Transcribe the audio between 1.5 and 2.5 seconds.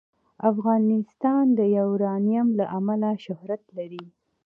د یورانیم